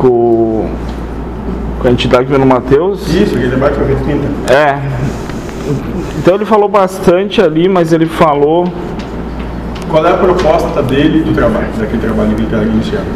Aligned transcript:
com, 0.00 0.66
com 1.78 1.88
a 1.88 1.90
entidade 1.90 2.26
do 2.26 2.46
Mateus. 2.46 3.06
Isso, 3.14 3.34
aquele 3.34 3.50
debate 3.50 3.74
foi 3.74 3.86
feito 3.86 4.04
quinta. 4.04 4.52
É. 4.52 4.80
Então 6.18 6.34
ele 6.34 6.44
falou 6.44 6.68
bastante 6.68 7.40
ali, 7.40 7.68
mas 7.68 7.92
ele 7.92 8.06
falou. 8.06 8.66
Qual 9.88 10.06
é 10.06 10.10
a 10.10 10.16
proposta 10.16 10.82
dele 10.82 11.22
do 11.22 11.34
trabalho, 11.34 11.66
daquele 11.78 12.00
trabalho 12.00 12.30
que 12.30 12.42
ele 12.42 12.44
está 12.44 12.62
iniciando? 12.62 13.06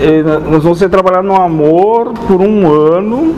eh, 0.00 0.22
Nós 0.50 0.62
vamos 0.62 0.78
ser 0.78 0.88
trabalhar 0.88 1.22
no 1.22 1.36
amor 1.36 2.12
por 2.26 2.40
um 2.40 2.70
ano. 2.70 3.34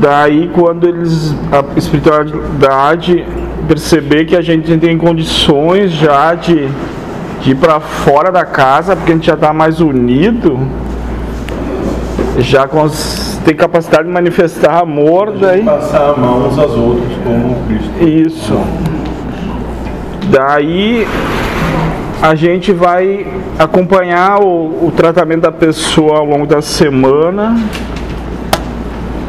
Daí 0.00 0.50
quando 0.54 0.86
eles 0.86 1.34
a 1.52 1.78
espiritualidade 1.78 3.24
perceber 3.68 4.24
que 4.24 4.36
a 4.36 4.42
gente 4.42 4.76
tem 4.78 4.96
condições 4.98 5.92
já 5.92 6.34
de, 6.34 6.68
de 7.40 7.50
ir 7.52 7.54
para 7.54 7.78
fora 7.78 8.32
da 8.32 8.44
casa, 8.44 8.96
porque 8.96 9.12
a 9.12 9.14
gente 9.14 9.26
já 9.26 9.34
está 9.34 9.52
mais 9.52 9.80
unido, 9.80 10.58
já 12.38 12.68
tem 13.44 13.54
capacidade 13.54 14.04
de 14.04 14.10
manifestar 14.10 14.80
amor, 14.80 15.32
daí. 15.32 15.62
Passar 15.62 16.10
a 16.10 16.16
mão 16.16 16.48
uns 16.48 16.58
aos 16.58 16.72
outros 16.72 17.12
como 17.24 17.56
Cristo. 17.66 18.02
Isso. 18.02 18.60
Daí 20.30 21.06
a 22.22 22.34
gente 22.34 22.72
vai 22.72 23.26
acompanhar 23.58 24.42
o, 24.42 24.86
o 24.86 24.92
tratamento 24.94 25.42
da 25.42 25.52
pessoa 25.52 26.18
ao 26.18 26.24
longo 26.24 26.46
da 26.46 26.60
semana 26.60 27.56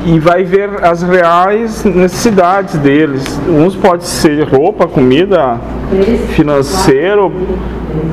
e 0.05 0.19
vai 0.19 0.43
ver 0.43 0.83
as 0.83 1.01
reais 1.01 1.83
necessidades 1.83 2.75
deles. 2.75 3.39
Uns 3.47 3.75
pode 3.75 4.03
ser 4.03 4.43
roupa, 4.43 4.87
comida, 4.87 5.59
financeiro, 6.35 7.31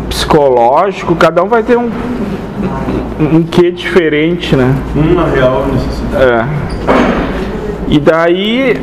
psicológico, 0.08 1.16
cada 1.16 1.42
um 1.42 1.48
vai 1.48 1.62
ter 1.62 1.76
um, 1.76 1.90
um 3.20 3.42
quê 3.42 3.70
diferente, 3.70 4.54
né? 4.54 4.74
Uma 4.94 5.26
real 5.26 5.66
necessidade. 5.72 6.24
É. 6.24 6.46
E 7.88 7.98
daí 7.98 8.76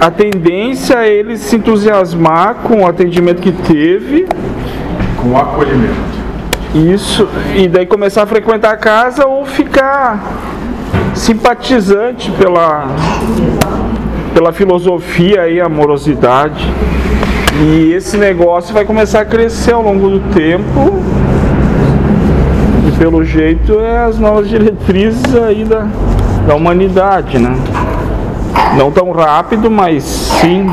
a 0.00 0.10
tendência 0.10 0.94
é 0.94 1.12
ele 1.12 1.36
se 1.36 1.56
entusiasmar 1.56 2.54
com 2.62 2.82
o 2.82 2.86
atendimento 2.86 3.42
que 3.42 3.52
teve, 3.52 4.26
Com 5.20 5.36
acolhimento. 5.36 5.94
isso, 6.74 7.28
e 7.54 7.68
daí 7.68 7.84
começar 7.84 8.22
a 8.22 8.26
frequentar 8.26 8.72
a 8.72 8.76
casa 8.76 9.26
ou 9.26 9.44
ficar 9.44 10.24
simpatizante 11.14 12.30
pela, 12.32 12.88
pela 14.32 14.52
filosofia 14.52 15.48
e 15.48 15.60
amorosidade. 15.60 16.66
E 17.62 17.92
esse 17.92 18.16
negócio 18.16 18.72
vai 18.72 18.86
começar 18.86 19.20
a 19.20 19.24
crescer 19.26 19.74
ao 19.74 19.82
longo 19.82 20.08
do 20.08 20.20
tempo. 20.32 21.02
Pelo 23.00 23.24
jeito 23.24 23.80
é 23.80 24.04
as 24.04 24.18
novas 24.18 24.46
diretrizes 24.46 25.34
aí 25.34 25.64
da, 25.64 25.88
da 26.46 26.54
humanidade, 26.54 27.38
né? 27.38 27.56
Não 28.76 28.92
tão 28.92 29.10
rápido, 29.10 29.70
mas 29.70 30.04
sim. 30.04 30.66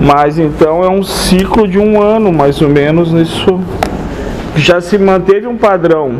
Mas 0.00 0.38
então 0.38 0.84
é 0.84 0.88
um 0.88 1.02
ciclo 1.02 1.66
de 1.66 1.76
um 1.76 2.00
ano, 2.00 2.32
mais 2.32 2.62
ou 2.62 2.68
menos, 2.68 3.12
nisso. 3.12 3.58
Já 4.54 4.80
se 4.80 4.96
manteve 4.96 5.48
um 5.48 5.56
padrão. 5.56 6.12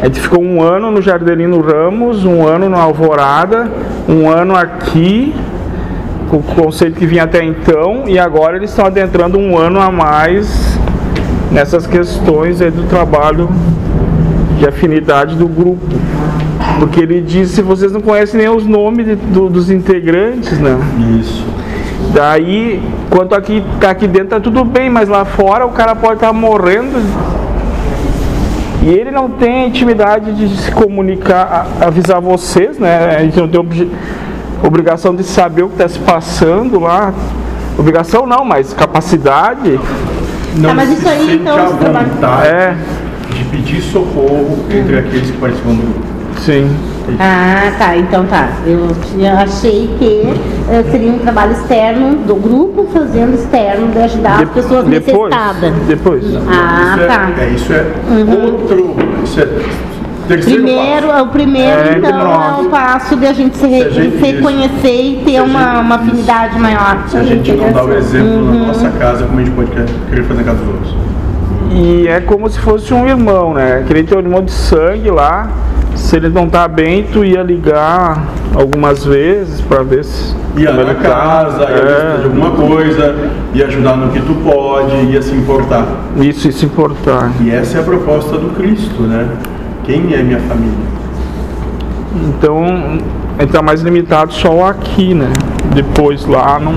A 0.00 0.06
gente 0.06 0.20
ficou 0.20 0.42
um 0.42 0.62
ano 0.62 0.90
no 0.90 1.02
Jardelino 1.02 1.60
Ramos, 1.60 2.24
um 2.24 2.48
ano 2.48 2.70
no 2.70 2.78
Alvorada, 2.78 3.70
um 4.08 4.26
ano 4.26 4.56
aqui, 4.56 5.34
com 6.30 6.38
o 6.38 6.42
conceito 6.42 6.98
que 6.98 7.04
vinha 7.04 7.24
até 7.24 7.44
então, 7.44 8.04
e 8.06 8.18
agora 8.18 8.56
eles 8.56 8.70
estão 8.70 8.86
adentrando 8.86 9.38
um 9.38 9.58
ano 9.58 9.82
a 9.82 9.90
mais 9.90 10.78
nessas 11.50 11.86
questões 11.86 12.60
aí 12.60 12.70
do 12.70 12.82
trabalho 12.88 13.48
de 14.58 14.66
afinidade 14.66 15.36
do 15.36 15.46
grupo. 15.48 15.86
Porque 16.78 17.00
ele 17.00 17.20
disse, 17.20 17.62
vocês 17.62 17.92
não 17.92 18.00
conhecem 18.00 18.40
nem 18.40 18.48
os 18.48 18.66
nomes 18.66 19.06
de- 19.06 19.14
do- 19.16 19.48
dos 19.48 19.70
integrantes, 19.70 20.58
né? 20.58 20.76
Isso. 21.20 21.44
Daí, 22.12 22.82
quanto 23.10 23.34
aqui 23.34 23.62
tá 23.80 23.90
aqui 23.90 24.06
dentro 24.06 24.28
tá 24.30 24.40
tudo 24.40 24.64
bem, 24.64 24.90
mas 24.90 25.08
lá 25.08 25.24
fora 25.24 25.64
o 25.66 25.70
cara 25.70 25.94
pode 25.94 26.14
estar 26.14 26.32
morrendo 26.32 26.98
e 28.82 28.88
ele 28.88 29.10
não 29.10 29.30
tem 29.30 29.64
a 29.64 29.66
intimidade 29.66 30.32
de 30.34 30.48
se 30.56 30.70
comunicar, 30.72 31.66
avisar 31.80 32.20
vocês, 32.20 32.78
né? 32.78 33.16
A 33.16 33.22
gente 33.22 33.38
não 33.40 33.48
tem 33.48 33.58
obje- 33.58 33.90
obrigação 34.62 35.14
de 35.14 35.24
saber 35.24 35.62
o 35.62 35.68
que 35.68 35.74
está 35.74 35.88
se 35.88 35.98
passando 36.00 36.78
lá. 36.80 37.12
Obrigação 37.78 38.26
não, 38.26 38.44
mas 38.44 38.74
capacidade. 38.74 39.80
Não 40.56 40.68
Tá, 40.70 40.74
mas 40.74 40.90
isso 40.90 41.02
se 41.02 41.08
aí, 41.08 41.18
sente 41.26 41.34
então, 41.42 41.56
a 41.56 41.64
esse 41.68 41.76
trabalho- 41.78 42.06
vontade 42.08 42.48
É, 42.48 42.76
de 43.32 43.44
pedir 43.44 43.82
socorro 43.82 44.58
entre 44.70 44.98
aqueles 44.98 45.30
que 45.30 45.36
participam 45.38 45.70
do 45.74 45.82
grupo. 45.82 46.00
sim. 46.38 46.70
Ah, 47.20 47.70
tá, 47.78 47.96
então 47.98 48.24
tá. 48.24 48.48
Eu 48.66 48.88
achei 49.38 49.90
que 49.98 50.22
eh, 50.70 50.84
seria 50.90 51.12
um 51.12 51.18
trabalho 51.18 51.52
externo 51.52 52.16
do 52.26 52.34
grupo 52.36 52.86
fazendo 52.94 53.34
externo 53.34 53.88
de 53.92 53.98
ajudar 53.98 54.32
as 54.34 54.38
De- 54.38 54.46
pessoas 54.46 54.86
depois, 54.86 55.30
necessitadas. 55.34 55.74
depois. 55.86 56.24
Ah, 56.48 56.96
isso 56.96 57.06
tá. 57.06 57.30
É, 57.38 57.44
é, 57.44 57.48
isso 57.50 57.72
é 57.74 57.84
outro. 58.46 58.96
Isso 59.22 59.38
é 59.40 59.48
terceiro 60.28 60.62
Primeiro, 60.62 61.06
passo. 61.08 61.24
o 61.24 61.28
primeiro 61.28 61.80
É, 61.80 61.94
então 61.98 62.18
nós. 62.18 62.58
é 62.58 62.62
o 62.62 62.64
passo 62.70 63.16
de 63.16 63.26
a 63.26 63.32
gente 63.32 63.56
se, 63.56 63.66
re- 63.66 63.80
Se 63.82 63.86
a 63.86 63.90
gente- 63.90 64.18
se 64.20 64.26
isso. 64.32 64.42
conhecer 64.42 65.00
e 65.02 65.18
Se 65.18 65.24
ter 65.24 65.40
uma, 65.42 65.58
gente- 65.60 65.80
uma 65.80 65.94
isso. 65.96 66.04
afinidade 66.04 66.58
maior. 66.58 66.98
Se 67.08 67.16
a 67.16 67.22
gente 67.22 67.52
não 67.52 67.72
dá 67.72 67.84
o 67.84 67.92
exemplo 67.92 68.28
Uhum. 68.28 68.60
na 68.60 68.66
nossa 68.68 68.88
casa, 68.90 69.24
como 69.26 69.38
a 69.40 69.44
gente 69.44 69.54
pode 69.54 69.70
querer 69.70 70.22
fazer 70.24 70.34
na 70.34 70.44
casa 70.44 70.58
dos 70.58 70.68
outros? 70.68 70.94
E 71.72 72.06
é 72.08 72.20
como 72.20 72.48
se 72.48 72.58
fosse 72.60 72.92
um 72.94 73.06
irmão, 73.08 73.52
né? 73.54 73.82
Queria 73.86 74.04
ter 74.04 74.16
um 74.16 74.20
irmão 74.20 74.42
de 74.42 74.52
sangue 74.52 75.10
lá. 75.10 75.48
Se 75.96 76.16
ele 76.16 76.28
não 76.28 76.48
tá 76.48 76.66
bem, 76.68 77.04
tu 77.12 77.24
ia 77.24 77.42
ligar 77.42 78.24
algumas 78.54 79.04
vezes 79.04 79.60
para 79.60 79.82
ver 79.82 80.04
se. 80.04 80.34
Ia 80.56 80.72
na 80.72 80.94
tá. 80.94 80.94
casa, 80.94 81.62
ia 81.62 81.66
precisar 81.66 82.16
de 82.16 82.20
É, 82.20 82.24
alguma 82.24 82.50
coisa, 82.50 83.14
ia 83.54 83.66
ajudar 83.66 83.96
no 83.96 84.10
que 84.12 84.20
tu 84.20 84.34
pode, 84.44 84.94
ia 85.06 85.20
se 85.22 85.34
importar. 85.34 85.84
isso, 86.16 86.48
isso 86.48 86.64
importar. 86.64 87.30
E 87.40 87.50
essa 87.50 87.78
é 87.78 87.80
a 87.80 87.84
proposta 87.84 88.36
do 88.38 88.50
Cristo, 88.56 89.02
né? 89.02 89.26
Quem 89.84 90.14
é 90.14 90.22
minha 90.22 90.40
família? 90.40 90.74
Então, 92.28 92.64
ele 93.38 93.50
tá 93.52 93.60
mais 93.60 93.82
limitado 93.82 94.32
só 94.32 94.68
aqui, 94.68 95.14
né? 95.14 95.30
Depois 95.74 96.24
lá 96.24 96.58
não. 96.58 96.74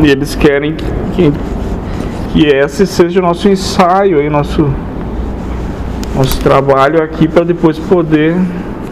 E 0.00 0.10
eles 0.10 0.34
querem 0.34 0.74
que, 0.74 0.84
que, 1.14 1.32
que 2.32 2.46
esse 2.46 2.86
seja 2.86 3.20
o 3.20 3.22
nosso 3.22 3.48
ensaio 3.48 4.18
aí, 4.18 4.30
nosso, 4.30 4.66
nosso 6.16 6.40
trabalho 6.40 7.02
aqui 7.02 7.28
para 7.28 7.44
depois 7.44 7.78
poder 7.78 8.36